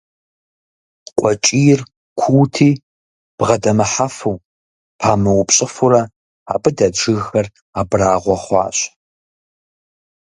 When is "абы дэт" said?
6.53-6.93